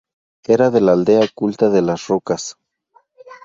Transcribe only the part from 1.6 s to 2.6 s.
de las Rocas.